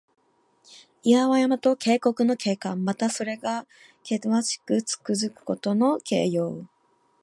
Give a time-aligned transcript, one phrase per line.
[1.03, 2.83] 岩山と渓谷の景観。
[2.85, 3.67] また、それが
[4.01, 6.65] けわしくつづくことの形容。